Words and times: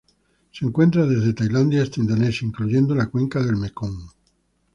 Se 0.51 0.65
encuentra 0.65 1.05
desde 1.05 1.35
Tailandia 1.35 1.83
hasta 1.83 2.01
Indonesia, 2.01 2.47
incluyendo 2.47 2.95
la 2.95 3.11
cuenca 3.11 3.39
del 3.43 3.55
Mekong. 3.57 3.99